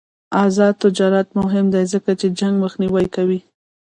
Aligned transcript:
آزاد 0.45 0.73
تجارت 0.83 1.27
مهم 1.39 1.65
دی 1.73 1.83
ځکه 1.93 2.11
چې 2.19 2.27
جنګ 2.39 2.53
مخنیوی 2.63 3.05
کوي. 3.15 3.39